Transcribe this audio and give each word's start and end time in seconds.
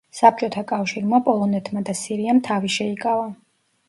საბჭოთა 0.19 0.61
კავშირმა, 0.69 1.19
პოლონეთმა 1.27 1.83
და 1.89 1.95
სირიამ 1.99 2.39
თავი 2.47 2.73
შეიკავა. 2.77 3.29